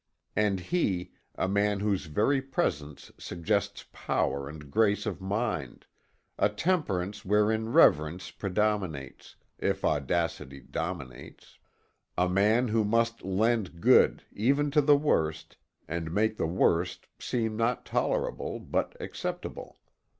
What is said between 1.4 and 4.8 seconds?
man whose very presence suggests power and